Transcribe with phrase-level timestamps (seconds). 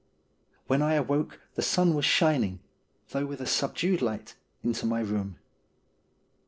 [0.65, 2.59] When I awoke the sun was shining,
[3.09, 5.37] though with a subdued light, into my room.